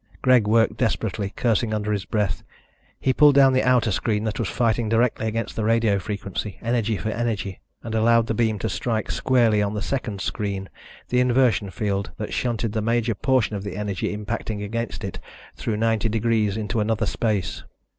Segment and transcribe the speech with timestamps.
[0.23, 2.41] Greg worked desperately, cursing under his breath.
[2.99, 6.97] He pulled down the outer screen that was fighting directly against the radio frequency, energy
[6.97, 10.69] for energy, and allowed the beam to strike squarely on the second screen,
[11.09, 15.19] the inversion field that shunted the major portion of the energy impacting against it
[15.55, 17.61] through 90 degrees into another space.